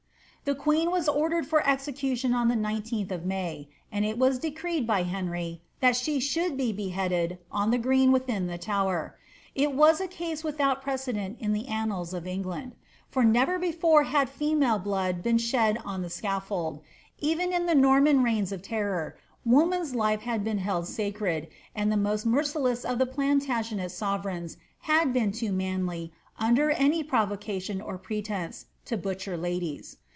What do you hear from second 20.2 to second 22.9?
had been held sacred, and the most merciless